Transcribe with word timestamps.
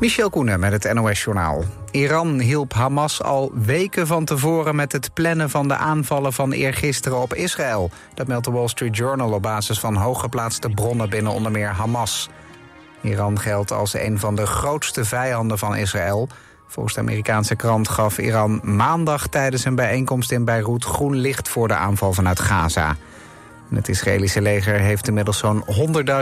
Michel 0.00 0.30
Koenen 0.30 0.60
met 0.60 0.72
het 0.72 0.92
NOS-journaal. 0.92 1.64
Iran 1.90 2.38
hielp 2.38 2.72
Hamas 2.72 3.22
al 3.22 3.50
weken 3.54 4.06
van 4.06 4.24
tevoren 4.24 4.76
met 4.76 4.92
het 4.92 5.14
plannen 5.14 5.50
van 5.50 5.68
de 5.68 5.76
aanvallen 5.76 6.32
van 6.32 6.52
eergisteren 6.52 7.18
op 7.18 7.34
Israël. 7.34 7.90
Dat 8.14 8.26
meldt 8.26 8.44
de 8.44 8.50
Wall 8.50 8.68
Street 8.68 8.96
Journal 8.96 9.32
op 9.32 9.42
basis 9.42 9.80
van 9.80 9.96
hooggeplaatste 9.96 10.68
bronnen 10.68 11.10
binnen 11.10 11.32
onder 11.32 11.52
meer 11.52 11.68
Hamas. 11.68 12.28
Iran 13.00 13.40
geldt 13.40 13.72
als 13.72 13.94
een 13.94 14.18
van 14.18 14.34
de 14.34 14.46
grootste 14.46 15.04
vijanden 15.04 15.58
van 15.58 15.76
Israël. 15.76 16.28
Volgens 16.66 16.94
de 16.94 17.00
Amerikaanse 17.00 17.56
krant 17.56 17.88
gaf 17.88 18.18
Iran 18.18 18.60
maandag 18.62 19.26
tijdens 19.26 19.64
een 19.64 19.74
bijeenkomst 19.74 20.32
in 20.32 20.44
Beirut 20.44 20.84
groen 20.84 21.16
licht 21.16 21.48
voor 21.48 21.68
de 21.68 21.74
aanval 21.74 22.12
vanuit 22.12 22.40
Gaza. 22.40 22.96
Het 23.74 23.88
Israëlische 23.88 24.40
leger 24.40 24.74
heeft 24.74 25.08
inmiddels 25.08 25.38
zo'n 25.38 25.64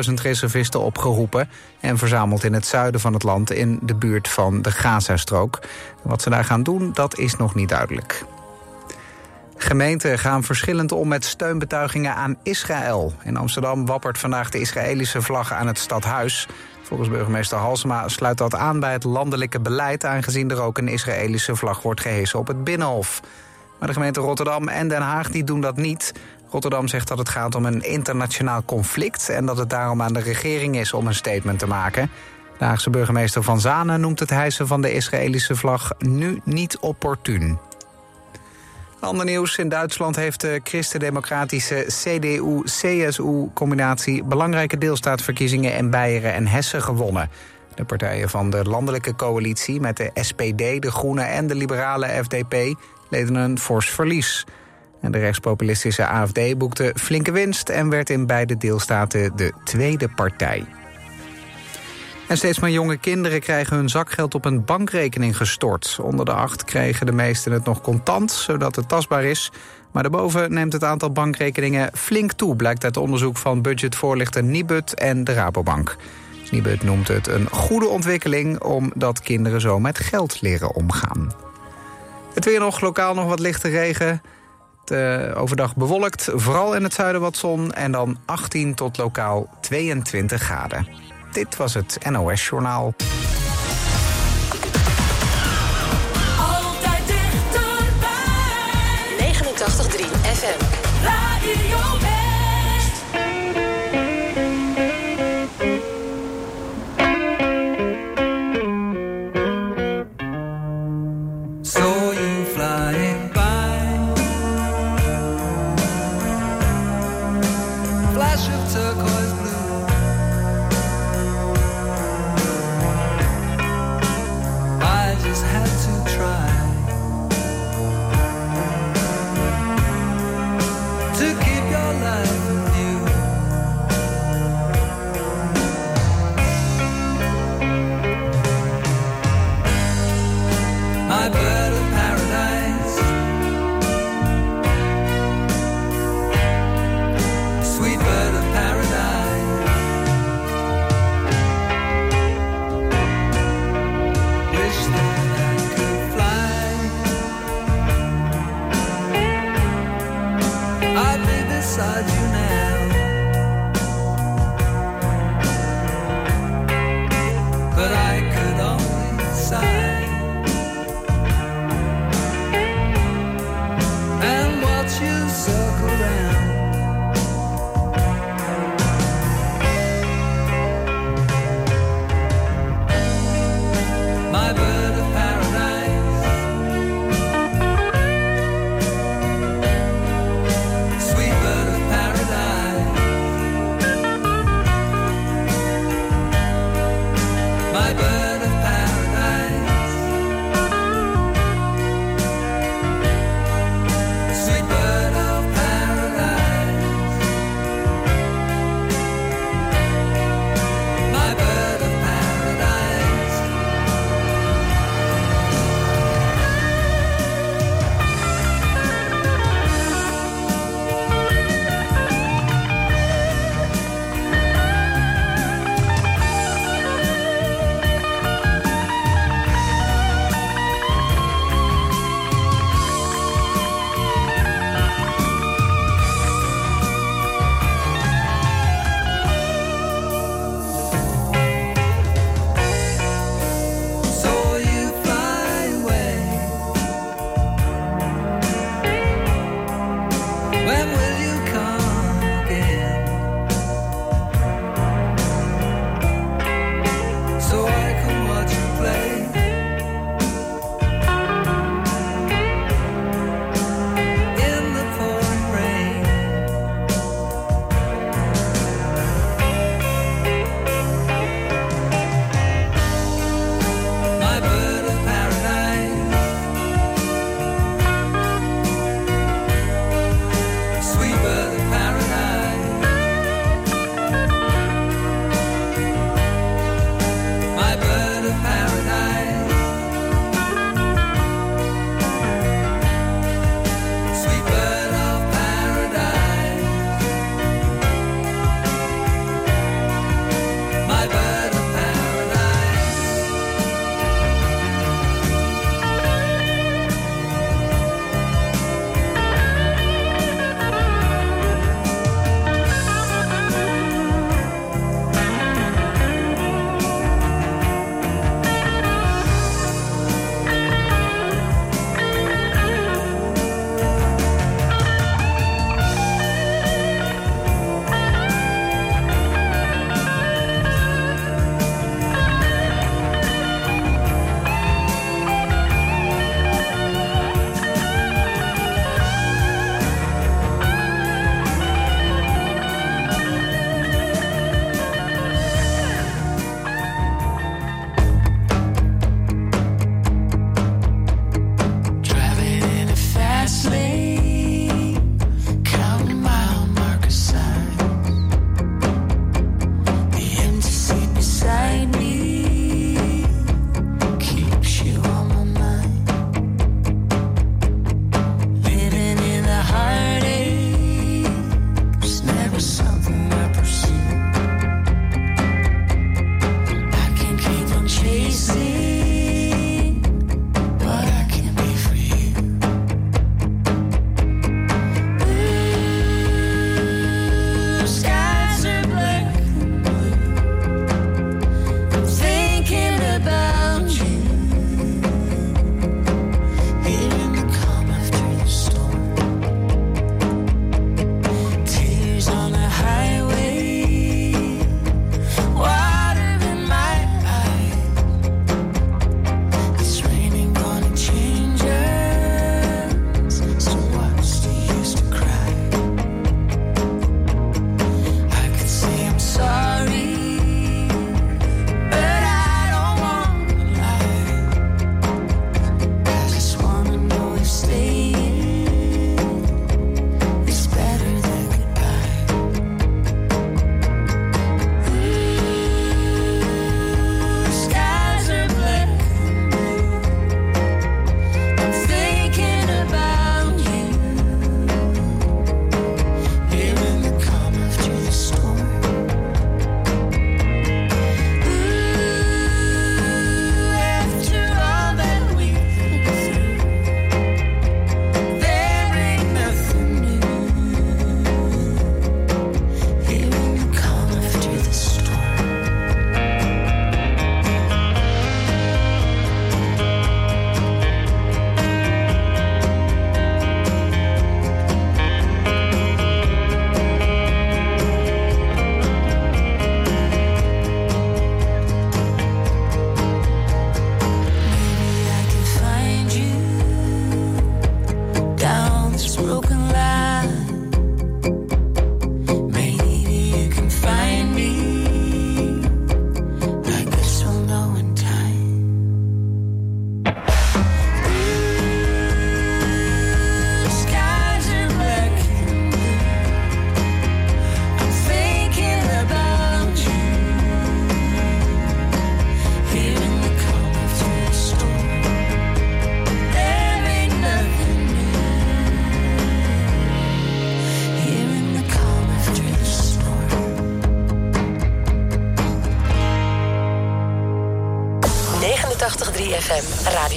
100.000 0.09 0.15
reservisten 0.23 0.81
opgeroepen... 0.81 1.49
en 1.81 1.99
verzameld 1.99 2.45
in 2.45 2.53
het 2.53 2.67
zuiden 2.67 3.01
van 3.01 3.13
het 3.13 3.23
land 3.23 3.51
in 3.51 3.79
de 3.83 3.95
buurt 3.95 4.29
van 4.29 4.63
de 4.63 4.71
Gazastrook. 4.71 5.59
Wat 6.03 6.23
ze 6.23 6.31
daar 6.31 6.45
gaan 6.45 6.63
doen, 6.63 6.91
dat 6.93 7.19
is 7.19 7.37
nog 7.37 7.55
niet 7.55 7.69
duidelijk. 7.69 8.25
Gemeenten 9.57 10.19
gaan 10.19 10.45
verschillend 10.45 10.93
om 10.93 11.09
met 11.09 11.25
steunbetuigingen 11.25 12.15
aan 12.15 12.37
Israël. 12.43 13.13
In 13.23 13.37
Amsterdam 13.37 13.87
wappert 13.87 14.19
vandaag 14.19 14.51
de 14.51 14.61
Israëlische 14.61 15.23
vlag 15.23 15.53
aan 15.53 15.67
het 15.67 15.79
stadhuis. 15.79 16.49
Volgens 16.83 17.09
burgemeester 17.09 17.59
Halsema 17.59 18.09
sluit 18.09 18.39
dat 18.39 18.55
aan 18.55 18.81
bij 18.81 18.93
het 18.93 19.05
landelijke 19.05 19.61
beleid... 19.61 20.05
aangezien 20.05 20.51
er 20.51 20.61
ook 20.61 20.79
een 20.79 20.89
Israëlische 20.89 21.57
vlag 21.57 21.83
wordt 21.83 22.01
gehesen 22.01 22.39
op 22.39 22.47
het 22.47 22.65
Binnenhof. 22.65 23.21
Maar 23.79 23.89
de 23.89 23.95
gemeenten 23.95 24.23
Rotterdam 24.23 24.69
en 24.69 24.89
Den 24.89 25.03
Haag 25.03 25.31
die 25.31 25.45
doen 25.45 25.61
dat 25.61 25.77
niet. 25.77 26.13
Rotterdam 26.51 26.89
zegt 26.89 27.09
dat 27.09 27.19
het 27.19 27.29
gaat 27.29 27.55
om 27.55 27.65
een 27.65 27.83
internationaal 27.83 28.63
conflict... 28.65 29.29
en 29.29 29.47
dat 29.47 29.59
het 29.59 29.71
daarom 29.71 30.03
aan 30.03 30.13
de 30.13 30.21
regering 30.21 30.79
is 30.79 30.93
om 30.93 31.07
een 31.07 31.15
statement 31.15 31.59
te 31.59 31.67
maken. 31.67 32.11
De 32.59 32.65
Haagse 32.65 32.91
burgemeester 32.91 33.43
Van 33.43 33.61
Zanen 33.61 34.01
noemt 34.01 34.21
het 34.21 34.31
hijsen 34.31 34.67
van 34.67 34.81
de 34.81 34.93
Israëlische 34.93 35.57
vlag 35.57 35.93
nu 35.99 36.41
niet 36.45 36.79
opportun. 36.79 37.59
Ander 39.01 39.25
nieuws. 39.25 39.57
In 39.57 39.69
Duitsland 39.69 40.17
heeft 40.17 40.41
de 40.41 40.61
christendemocratische 40.65 41.85
CDU-CSU-combinatie... 41.87 44.25
belangrijke 44.25 44.79
deelstaatverkiezingen 44.79 45.77
in 45.77 45.91
Beieren 45.91 46.33
en 46.33 46.47
Hessen 46.47 46.83
gewonnen. 46.83 47.31
De 47.75 47.85
partijen 47.85 48.29
van 48.29 48.51
de 48.51 48.65
landelijke 48.65 49.17
coalitie 49.17 49.81
met 49.81 49.97
de 49.97 50.11
SPD, 50.15 50.83
de 50.83 50.91
Groenen 50.91 51.29
en 51.29 51.47
de 51.47 51.55
liberale 51.55 52.07
FDP... 52.07 52.55
leden 53.09 53.35
een 53.35 53.59
fors 53.59 53.91
verlies. 53.91 54.47
En 55.01 55.13
de 55.13 55.19
rechtspopulistische 55.19 56.07
AFD 56.07 56.59
boekte 56.59 56.93
flinke 56.97 57.33
winst... 57.33 57.69
en 57.69 57.89
werd 57.89 58.11
in 58.11 58.27
beide 58.27 58.57
deelstaten 58.57 59.37
de 59.37 59.53
tweede 59.65 60.09
partij. 60.09 60.65
En 62.29 62.37
steeds 62.37 62.59
meer 62.59 62.71
jonge 62.71 62.97
kinderen 62.97 63.41
krijgen 63.41 63.77
hun 63.77 63.89
zakgeld 63.89 64.35
op 64.35 64.45
een 64.45 64.65
bankrekening 64.65 65.37
gestort. 65.37 65.99
Onder 66.03 66.25
de 66.25 66.33
acht 66.33 66.65
kregen 66.65 67.07
de 67.07 67.13
meesten 67.13 67.53
het 67.53 67.65
nog 67.65 67.81
contant, 67.81 68.31
zodat 68.31 68.77
het 68.77 68.89
tastbaar 68.89 69.25
is. 69.25 69.53
Maar 69.93 70.03
daarboven 70.03 70.53
neemt 70.53 70.73
het 70.73 70.85
aantal 70.85 71.11
bankrekeningen 71.11 71.91
flink 71.95 72.33
toe... 72.33 72.57
blijkt 72.57 72.85
uit 72.85 72.97
onderzoek 72.97 73.37
van 73.37 73.63
budgetvoorlichter 73.63 74.43
Nibud 74.45 74.95
en 74.95 75.25
de 75.25 75.33
Rabobank. 75.33 75.97
Nibud 76.51 76.83
noemt 76.83 77.09
het 77.09 77.27
een 77.27 77.49
goede 77.51 77.89
ontwikkeling... 77.89 78.61
omdat 78.61 79.21
kinderen 79.21 79.61
zo 79.61 79.81
met 79.81 79.99
geld 79.99 80.41
leren 80.41 80.75
omgaan. 80.75 81.33
Het 82.35 82.45
weer 82.45 82.61
nog, 82.61 82.81
lokaal 82.81 83.15
nog 83.15 83.29
wat 83.29 83.41
lichte 83.41 83.69
regen... 83.69 84.23
Uh, 84.91 85.41
overdag 85.41 85.77
bewolkt, 85.77 86.29
vooral 86.33 86.75
in 86.75 86.83
het 86.83 86.95
zuiden 86.95 87.21
wat 87.21 87.37
zon... 87.37 87.73
en 87.73 87.93
dan 87.93 88.19
18 88.25 88.75
tot 88.75 88.97
lokaal 88.97 89.49
22 89.61 90.43
graden. 90.43 90.89
Dit 91.33 91.57
was 91.57 91.75
het 91.75 91.99
NOS 92.11 92.49
Journaal. 92.49 92.95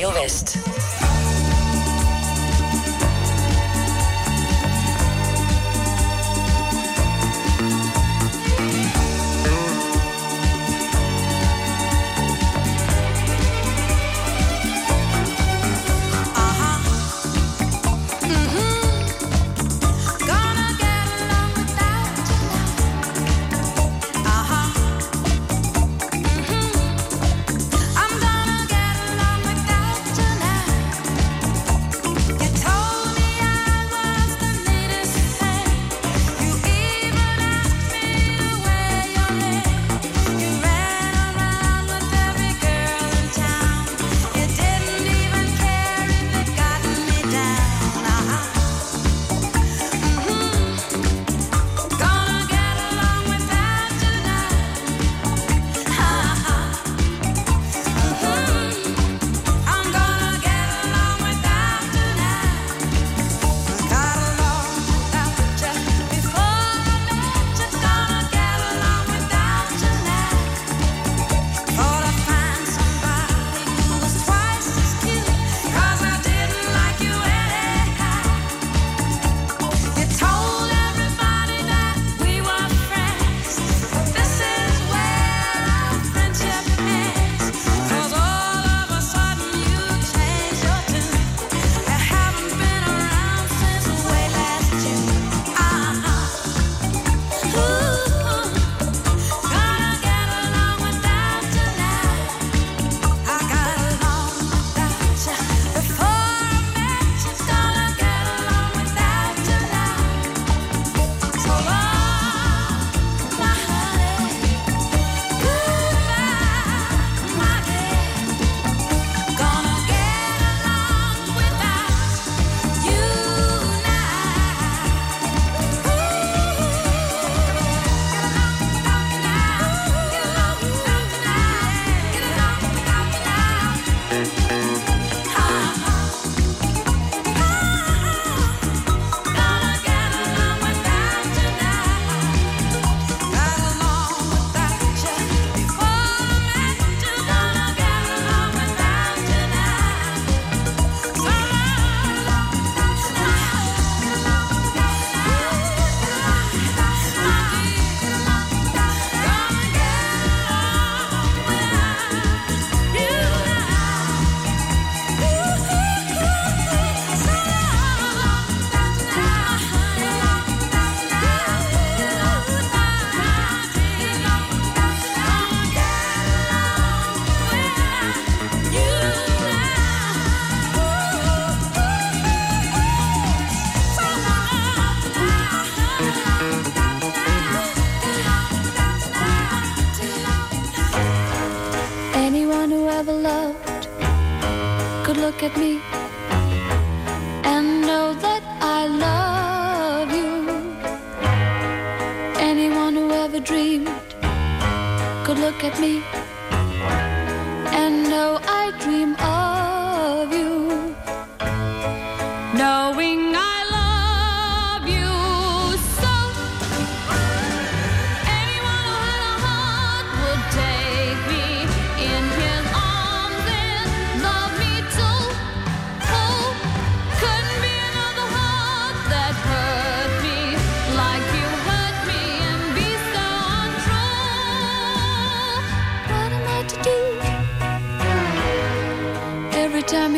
FM, 0.01 0.07
Radio 0.07 0.23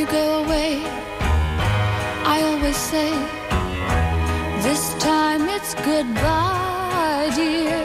you 0.03 0.11
go 0.11 0.43
away, 0.43 0.81
I 2.35 2.41
always 2.43 2.75
say, 2.75 3.11
This 4.61 4.93
time 4.95 5.47
it's 5.49 5.73
goodbye, 5.75 7.31
dear. 7.35 7.79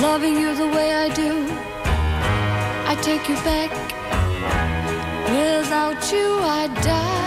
Loving 0.00 0.36
you 0.36 0.54
the 0.54 0.68
way 0.68 0.88
I 0.94 1.08
do, 1.14 1.32
I 2.90 2.94
take 3.02 3.28
you 3.28 3.36
back. 3.50 3.70
Without 5.30 6.12
you, 6.12 6.38
I 6.40 6.68
die. 6.82 7.25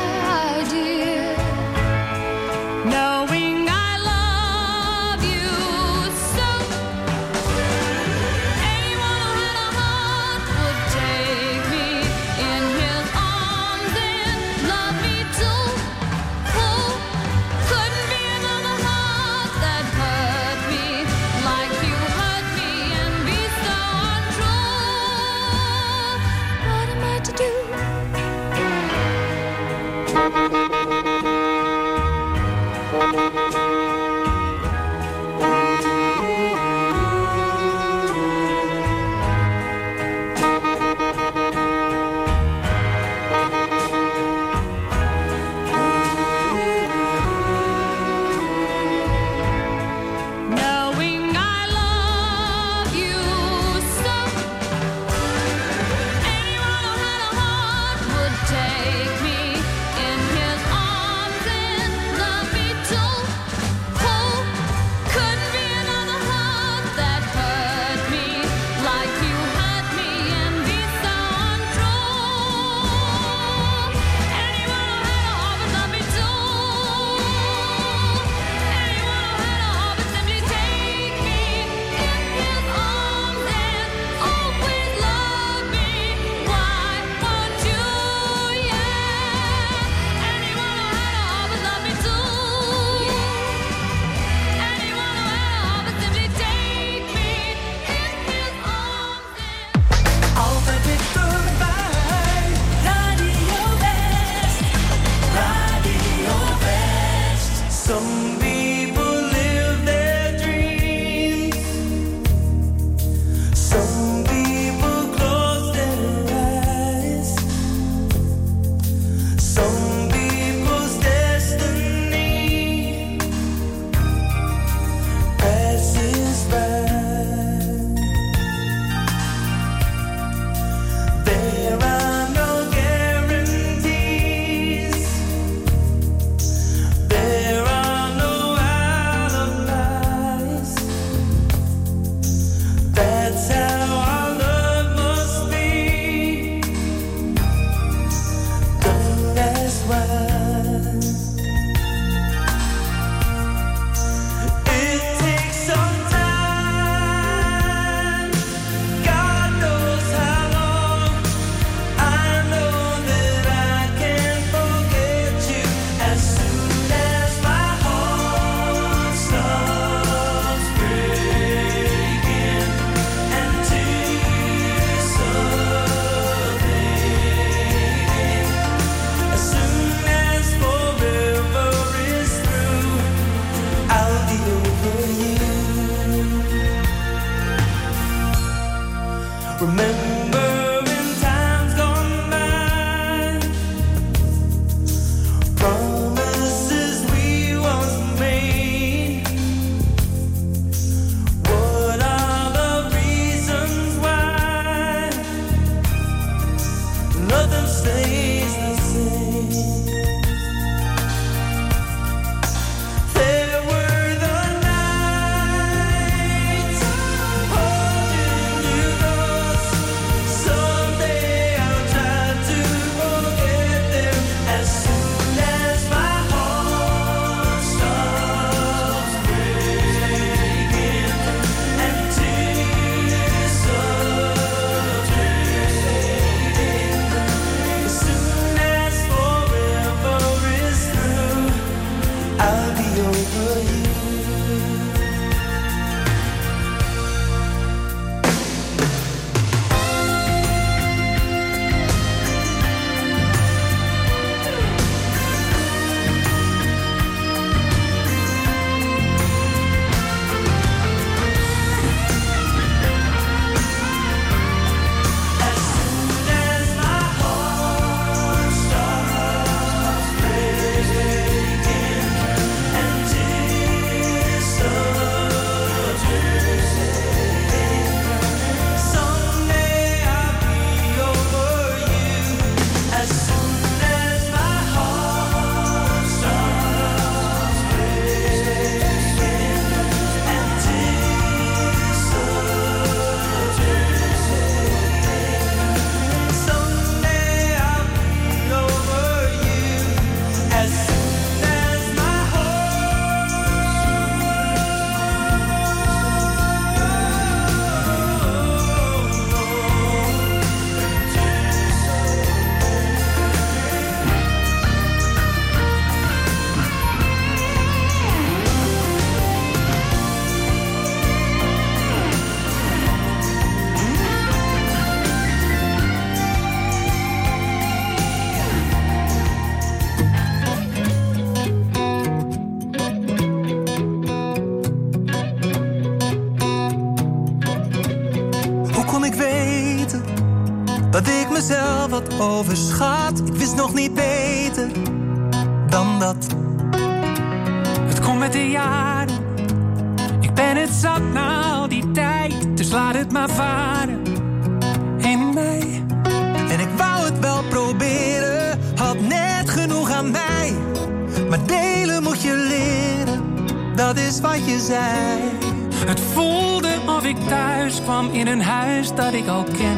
Het 365.86 366.00
voelde 366.00 366.76
of 366.88 367.06
ik 367.06 367.18
thuis 367.28 367.82
kwam 367.82 368.10
in 368.12 368.28
een 368.28 368.42
huis 368.42 368.94
dat 368.96 369.14
ik 369.14 369.28
al 369.28 369.44
ken, 369.44 369.78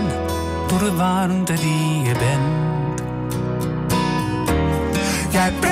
door 0.67 0.79
de 0.79 0.95
warmte 0.95 1.53
die 1.53 2.01
je 2.01 2.13
bent. 2.13 3.01
Jij 5.31 5.51
bent. 5.59 5.70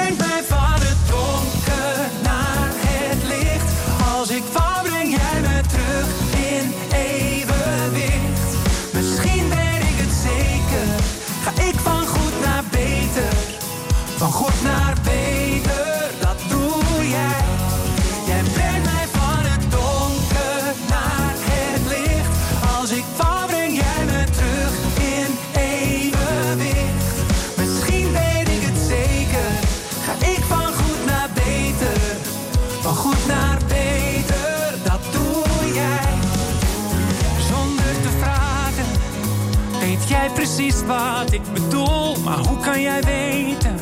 wat 40.75 41.33
ik 41.33 41.41
bedoel, 41.53 42.15
maar 42.23 42.37
hoe 42.37 42.59
kan 42.59 42.81
jij 42.81 43.01
weten 43.01 43.75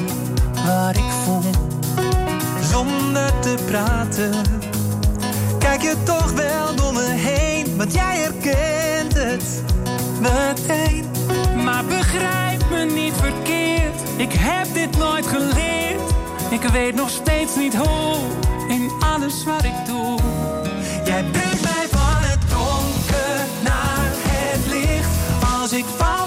wat 0.66 0.96
ik 0.96 1.12
voel? 1.24 1.42
Zonder 2.62 3.40
te 3.40 3.56
praten, 3.66 4.34
kijk 5.60 5.82
je 5.82 5.96
toch 6.04 6.32
wel 6.32 6.76
door 6.76 6.94
me 6.94 7.10
heen, 7.10 7.78
want 7.78 7.94
jij 7.94 8.18
herkent 8.18 9.14
het 9.14 9.64
meteen. 10.20 11.06
Maar 11.64 11.86
begrijp 11.86 12.70
me 12.70 12.84
niet 12.84 13.14
verkeerd, 13.14 14.02
ik 14.18 14.32
heb 14.34 14.74
dit 14.74 14.98
nooit 14.98 15.28
geleerd. 15.28 16.12
Ik 16.50 16.62
weet 16.62 16.96
nog 16.96 17.10
steeds 17.10 17.56
niet 17.56 17.76
hoe 17.76 18.18
in 18.68 18.92
alles 19.00 19.44
wat 19.44 19.64
ik 19.64 19.86
doe. 19.86 20.18
Jij 21.06 21.24
brengt 21.24 21.62
mij 21.62 21.88
van 21.92 22.22
het 22.22 22.40
donker 22.50 23.46
naar 23.64 24.12
het 24.28 24.66
licht 24.68 25.10
als 25.62 25.72
ik 25.72 25.86
val. 25.98 26.27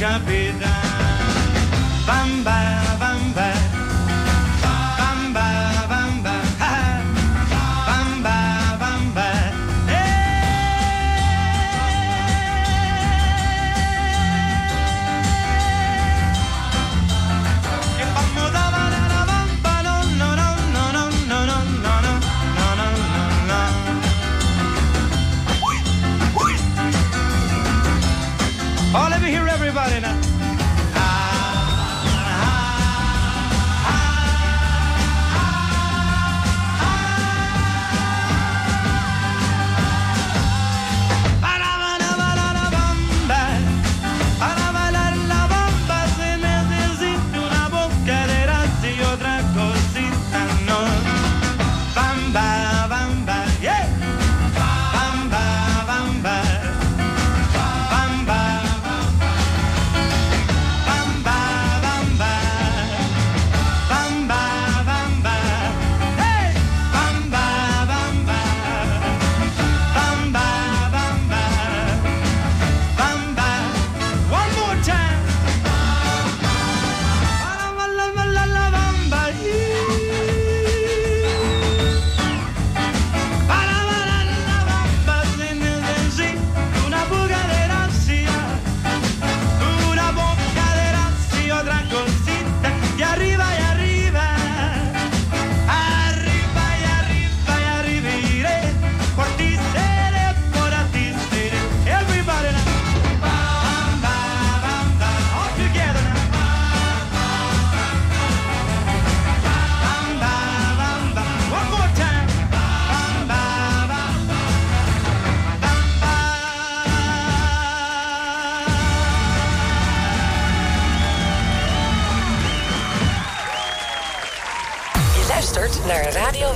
cabida. 0.00 0.73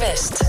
West. 0.09 0.48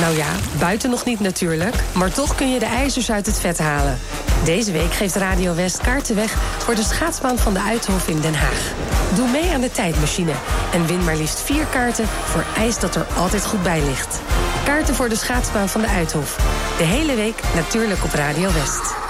Nou 0.00 0.16
ja, 0.16 0.28
buiten 0.58 0.90
nog 0.90 1.04
niet 1.04 1.20
natuurlijk, 1.20 1.74
maar 1.92 2.12
toch 2.12 2.34
kun 2.34 2.52
je 2.52 2.58
de 2.58 2.66
ijzers 2.66 3.10
uit 3.10 3.26
het 3.26 3.40
vet 3.40 3.58
halen. 3.58 3.98
Deze 4.44 4.72
week 4.72 4.92
geeft 4.92 5.14
Radio 5.14 5.54
West 5.54 5.80
kaarten 5.80 6.14
weg 6.14 6.36
voor 6.58 6.74
de 6.74 6.82
schaatsbaan 6.82 7.38
van 7.38 7.52
de 7.54 7.60
Uithof 7.60 8.08
in 8.08 8.20
Den 8.20 8.34
Haag. 8.34 8.72
Doe 9.14 9.28
mee 9.28 9.50
aan 9.52 9.60
de 9.60 9.70
tijdmachine 9.70 10.32
en 10.72 10.86
win 10.86 11.04
maar 11.04 11.16
liefst 11.16 11.40
vier 11.40 11.64
kaarten 11.64 12.06
voor 12.06 12.44
ijs 12.56 12.78
dat 12.78 12.94
er 12.94 13.06
altijd 13.16 13.46
goed 13.46 13.62
bij 13.62 13.82
ligt. 13.84 14.20
Kaarten 14.64 14.94
voor 14.94 15.08
de 15.08 15.16
schaatsbaan 15.16 15.68
van 15.68 15.80
de 15.80 15.88
Uithof. 15.88 16.36
De 16.78 16.84
hele 16.84 17.14
week 17.14 17.40
natuurlijk 17.54 18.04
op 18.04 18.12
Radio 18.12 18.52
West. 18.52 19.09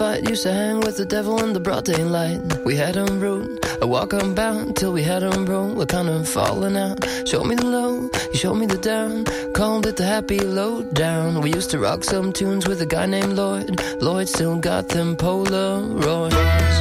fight. 0.00 0.26
Used 0.26 0.44
to 0.44 0.52
hang 0.52 0.80
with 0.80 0.96
the 0.96 1.04
devil 1.04 1.44
in 1.44 1.52
the 1.52 1.60
broad 1.60 1.84
daylight. 1.84 2.40
We 2.64 2.74
had 2.74 2.94
him 2.96 3.20
rude, 3.20 3.60
I 3.82 3.84
walk 3.84 4.14
unbound 4.14 4.76
till 4.76 4.92
we 4.92 5.02
had 5.02 5.22
him 5.22 5.44
roll. 5.44 5.74
We're 5.74 5.92
kind 5.98 6.08
of 6.08 6.26
falling 6.26 6.76
out. 6.76 6.98
Show 7.28 7.44
me 7.44 7.54
the 7.54 7.66
low, 7.66 8.08
you 8.32 8.38
showed 8.42 8.54
me 8.54 8.66
the 8.66 8.78
down. 8.78 9.24
Called 9.52 9.86
it 9.86 9.96
the 9.96 10.06
happy 10.06 10.40
low 10.40 10.82
down. 11.04 11.42
We 11.42 11.52
used 11.52 11.70
to 11.72 11.78
rock 11.78 12.04
some 12.04 12.32
tunes 12.32 12.66
with 12.66 12.80
a 12.80 12.86
guy 12.86 13.04
named 13.04 13.34
Lloyd. 13.34 13.68
Lloyd 14.00 14.28
still 14.28 14.56
got 14.58 14.88
them 14.88 15.16
Polaroids. 15.16 16.80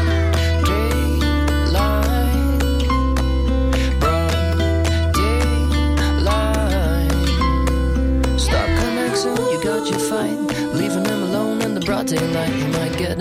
broad 11.89 12.05
daylight 12.05 12.68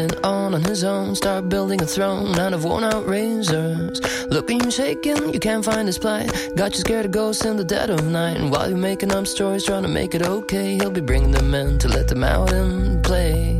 on 0.00 0.54
on 0.54 0.62
his 0.62 0.84
own, 0.84 1.14
start 1.14 1.48
building 1.48 1.82
a 1.82 1.86
throne 1.86 2.38
out 2.38 2.52
of 2.52 2.64
worn 2.64 2.84
out 2.84 3.06
razors. 3.06 4.00
Looking 4.28 4.62
you 4.62 4.70
shaking, 4.70 5.32
you 5.32 5.40
can't 5.40 5.64
find 5.64 5.88
his 5.88 5.98
plight. 5.98 6.30
Got 6.56 6.72
you 6.72 6.80
scared 6.80 7.06
of 7.06 7.12
ghosts 7.12 7.44
in 7.44 7.56
the 7.56 7.64
dead 7.64 7.90
of 7.90 8.06
night. 8.06 8.36
And 8.36 8.50
while 8.50 8.68
you're 8.68 8.78
making 8.78 9.12
up 9.12 9.26
stories, 9.26 9.64
trying 9.64 9.82
to 9.82 9.88
make 9.88 10.14
it 10.14 10.22
okay, 10.22 10.76
he'll 10.76 10.90
be 10.90 11.00
bringing 11.00 11.32
them 11.32 11.54
in 11.54 11.78
to 11.78 11.88
let 11.88 12.08
them 12.08 12.22
out 12.22 12.52
and 12.52 13.02
play. 13.02 13.58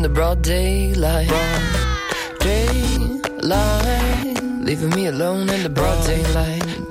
in 0.00 0.02
the 0.02 0.08
broad 0.08 0.40
daylight. 0.40 1.28
Daylight, 2.38 4.42
leaving 4.62 4.90
me 4.90 5.06
alone 5.06 5.50
in 5.50 5.62
the 5.62 5.68
broad. 5.68 6.06
Daylight, 6.06 6.89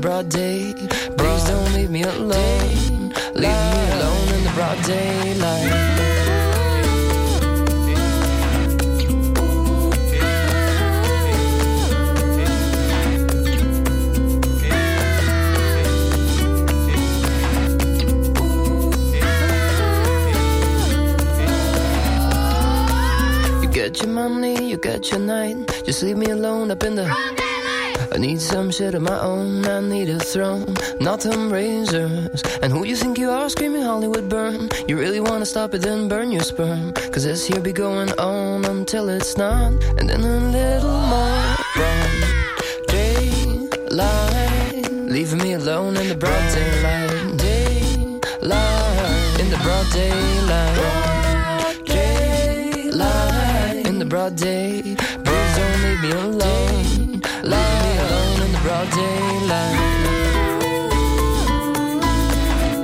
broad 0.00 0.30
day. 0.30 0.72
Please 1.18 1.44
don't 1.44 1.72
leave 1.74 1.90
me 1.90 2.02
alone. 2.02 3.12
Leave 3.34 3.64
me 3.72 3.82
alone 3.96 4.28
in 4.34 4.44
the 4.44 4.52
broad 4.54 4.82
daylight. 4.84 5.72
You 23.62 23.68
get 23.70 24.00
your 24.00 24.08
money, 24.08 24.70
you 24.70 24.78
get 24.78 25.10
your 25.10 25.20
night. 25.20 25.82
Just 25.84 26.02
leave 26.02 26.16
me 26.16 26.26
alone 26.30 26.70
up 26.70 26.82
in 26.84 26.94
the. 26.94 27.39
I 28.12 28.18
need 28.18 28.40
some 28.40 28.70
shit 28.70 28.94
of 28.94 29.02
my 29.02 29.18
own. 29.20 29.66
I 29.66 29.80
need 29.80 30.08
a 30.08 30.18
throne, 30.18 30.74
not 31.00 31.20
them 31.20 31.52
razors. 31.52 32.42
And 32.62 32.72
who 32.72 32.84
you 32.84 32.96
think 32.96 33.18
you 33.18 33.30
are 33.30 33.48
screaming 33.48 33.82
Hollywood 33.82 34.28
burn? 34.28 34.68
You 34.88 34.98
really 34.98 35.20
wanna 35.20 35.46
stop 35.46 35.74
it, 35.74 35.82
then 35.82 36.08
burn 36.08 36.32
your 36.32 36.42
sperm. 36.42 36.92
Cause 37.12 37.22
this 37.24 37.46
here 37.46 37.60
be 37.60 37.72
going 37.72 38.10
on 38.18 38.64
until 38.64 39.08
it's 39.08 39.36
not. 39.36 39.72
And 39.98 40.08
then 40.08 40.22
a 40.22 40.50
little 40.50 41.00
more 41.12 41.56
daylight. 42.88 44.90
Leaving 44.92 45.38
me 45.38 45.52
alone 45.52 45.96
in 45.96 46.08
the 46.08 46.16
broad 46.16 46.52
daylight. 46.52 47.36
Daylight, 47.36 49.40
in 49.40 49.50
the 49.50 49.58
broad 49.62 49.86
daylight. 49.92 50.76
Daylight, 51.84 53.86
in 53.86 53.98
the 54.00 54.04
broad 54.04 54.34
day. 54.36 54.96
Please 55.24 55.56
don't 55.56 55.82
leave 55.84 56.00
me 56.02 56.10
alone. 56.10 57.22
Leave 57.42 57.89
broad 58.62 58.90
daylight. 58.90 59.78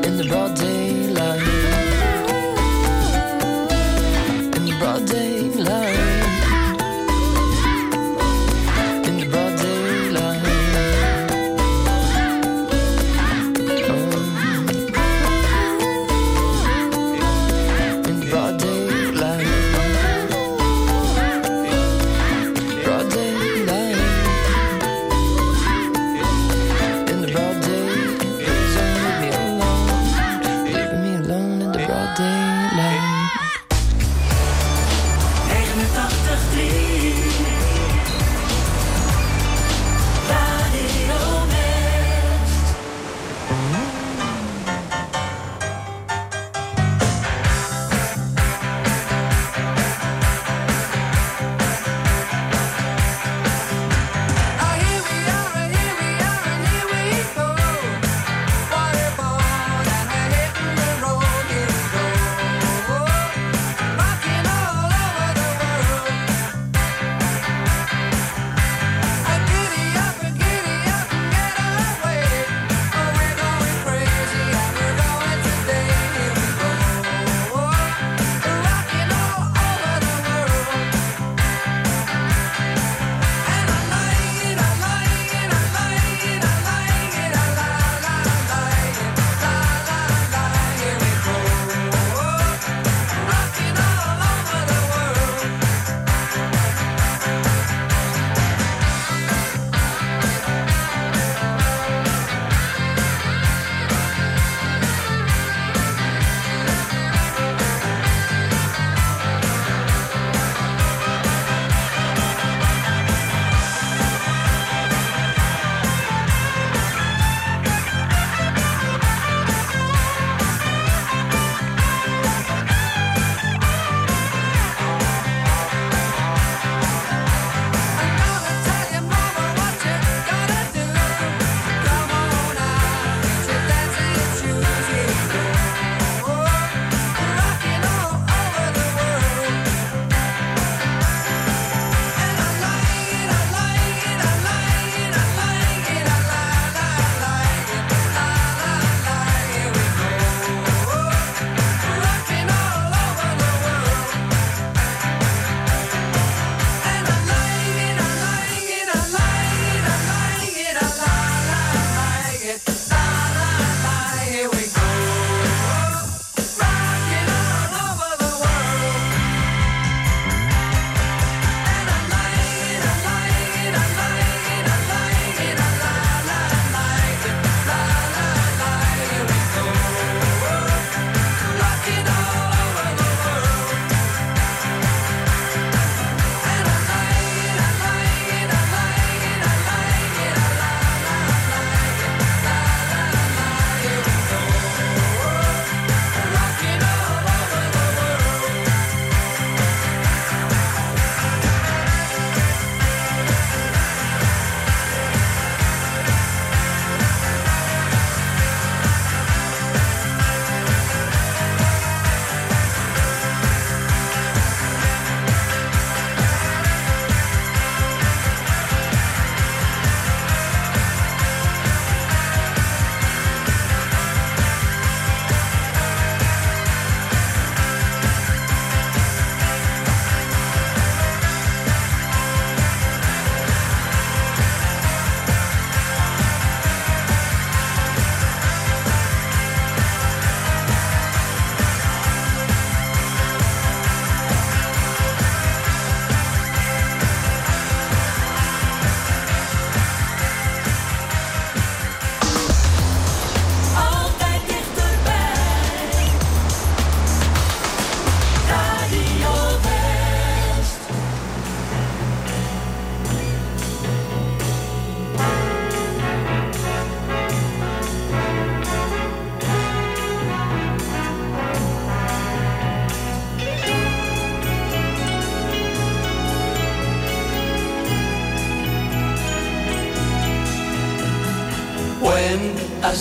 In 0.07 0.17
the 0.17 0.25
broad 0.29 0.55
daylight. 0.55 1.06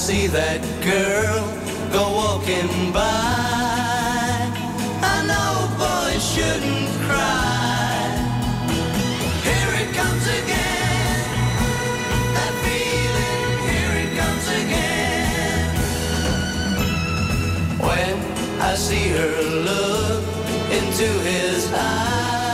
See 0.05 0.27
that 0.27 0.61
girl 0.83 1.41
go 1.91 2.03
walking 2.13 2.91
by, 2.93 3.01
I 5.01 5.17
know 5.25 5.67
boys 5.81 6.21
shouldn't 6.21 6.89
cry. 7.07 8.13
Here 9.49 9.73
it 9.81 9.89
comes 9.99 10.25
again, 10.41 11.25
that 12.37 12.53
feeling, 12.63 13.41
here 13.71 13.93
it 14.03 14.11
comes 14.21 14.45
again. 14.61 15.73
When 17.81 18.15
I 18.61 18.75
see 18.75 19.07
her 19.09 19.33
look 19.71 20.21
into 20.69 21.07
his 21.25 21.61
eyes, 21.73 22.44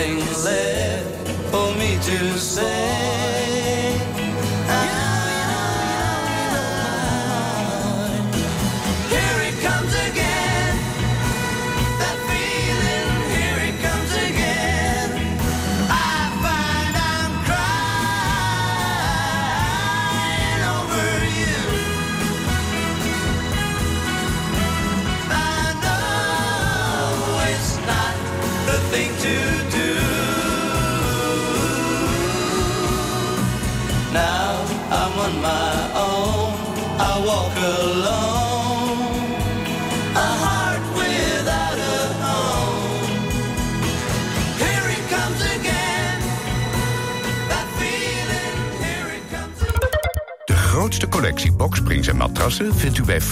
nothing 0.00 0.44
left 0.44 1.28
for 1.50 1.74
me 1.74 1.96
to 1.96 2.38
say. 2.38 3.19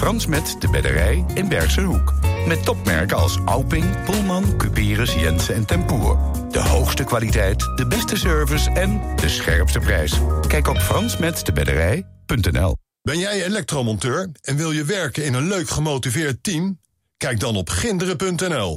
Frans 0.08 0.26
Met 0.26 0.56
de 0.58 0.68
Bedderij 0.70 1.24
in 1.34 1.48
Bergse 1.48 1.80
Hoek. 1.80 2.14
Met 2.46 2.64
topmerken 2.64 3.16
als 3.16 3.38
Alping, 3.44 4.04
Pullman, 4.04 4.56
Cuperus, 4.56 5.14
Jensen 5.14 5.54
en 5.54 5.66
Tempoer. 5.66 6.18
De 6.50 6.60
hoogste 6.60 7.04
kwaliteit, 7.04 7.58
de 7.76 7.86
beste 7.86 8.16
service 8.16 8.70
en 8.70 9.16
de 9.16 9.28
scherpste 9.28 9.78
prijs. 9.78 10.20
Kijk 10.46 10.68
op 10.68 10.78
fransmetdebedderij.nl 10.78 12.76
Ben 13.02 13.18
jij 13.18 13.44
elektromonteur 13.44 14.30
en 14.42 14.56
wil 14.56 14.70
je 14.70 14.84
werken 14.84 15.24
in 15.24 15.34
een 15.34 15.48
leuk 15.48 15.68
gemotiveerd 15.68 16.42
team? 16.42 16.80
Kijk 17.16 17.40
dan 17.40 17.56
op 17.56 17.68
ginderen.nl. 17.68 18.76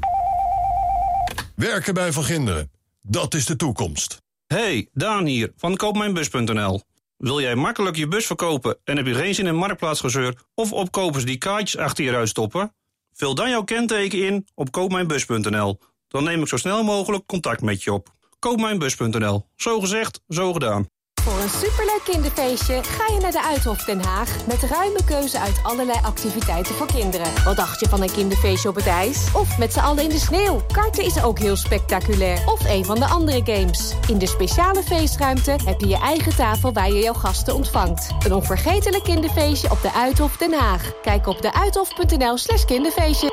Werken 1.55 1.93
bij 1.93 2.11
Van 2.11 2.23
Ginderen, 2.23 2.71
dat 3.01 3.33
is 3.33 3.45
de 3.45 3.55
toekomst. 3.55 4.21
Hey, 4.47 4.89
Daan 4.93 5.25
hier 5.25 5.51
van 5.55 5.75
koopmijnbus.nl. 5.75 6.81
Wil 7.21 7.41
jij 7.41 7.55
makkelijk 7.55 7.95
je 7.95 8.07
bus 8.07 8.25
verkopen 8.25 8.77
en 8.83 8.97
heb 8.97 9.05
je 9.05 9.13
geen 9.13 9.35
zin 9.35 9.47
in 9.47 9.55
marktplaatsgezeur 9.55 10.35
of 10.53 10.73
opkopers 10.73 11.25
die 11.25 11.37
kaartjes 11.37 11.77
achter 11.77 12.03
je 12.03 12.11
ruit 12.11 12.29
stoppen? 12.29 12.75
Vul 13.13 13.35
dan 13.35 13.49
jouw 13.49 13.63
kenteken 13.63 14.25
in 14.25 14.47
op 14.55 14.71
koopmijnbus.nl. 14.71 15.79
Dan 16.07 16.23
neem 16.23 16.41
ik 16.41 16.47
zo 16.47 16.57
snel 16.57 16.83
mogelijk 16.83 17.25
contact 17.25 17.61
met 17.61 17.83
je 17.83 17.93
op. 17.93 18.13
Koopmijnbus.nl. 18.39 19.45
Zo 19.55 19.79
gezegd, 19.79 20.21
zo 20.27 20.53
gedaan. 20.53 20.89
Voor 21.23 21.39
een 21.41 21.49
superleuk 21.49 22.01
kinderfeestje 22.03 22.83
ga 22.83 23.13
je 23.13 23.19
naar 23.21 23.31
de 23.31 23.43
Uithof 23.43 23.83
Den 23.83 24.01
Haag... 24.03 24.45
met 24.47 24.63
ruime 24.63 25.03
keuze 25.05 25.39
uit 25.39 25.59
allerlei 25.63 25.99
activiteiten 26.01 26.75
voor 26.75 26.87
kinderen. 26.87 27.43
Wat 27.43 27.55
dacht 27.55 27.79
je 27.79 27.89
van 27.89 28.01
een 28.01 28.11
kinderfeestje 28.11 28.69
op 28.69 28.75
het 28.75 28.87
ijs? 28.87 29.27
Of 29.33 29.57
met 29.57 29.73
z'n 29.73 29.79
allen 29.79 30.03
in 30.03 30.09
de 30.09 30.19
sneeuw? 30.19 30.61
Karten 30.71 31.03
is 31.03 31.23
ook 31.23 31.39
heel 31.39 31.55
spectaculair. 31.55 32.43
Of 32.45 32.65
een 32.65 32.85
van 32.85 32.99
de 32.99 33.05
andere 33.05 33.41
games. 33.43 33.93
In 34.07 34.17
de 34.17 34.27
speciale 34.27 34.83
feestruimte 34.83 35.55
heb 35.65 35.79
je 35.79 35.87
je 35.87 35.99
eigen 35.99 36.35
tafel 36.35 36.73
waar 36.73 36.91
je 36.91 36.99
jouw 36.99 37.13
gasten 37.13 37.55
ontvangt. 37.55 38.09
Een 38.25 38.33
onvergetelijk 38.33 39.03
kinderfeestje 39.03 39.71
op 39.71 39.81
de 39.81 39.93
Uithof 39.93 40.37
Den 40.37 40.53
Haag. 40.53 40.91
Kijk 41.01 41.27
op 41.27 41.41
deuithof.nl 41.41 42.37
slash 42.37 42.65
kinderfeestje. 42.65 43.29